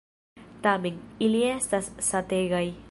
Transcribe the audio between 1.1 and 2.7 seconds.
ili estas sategaj.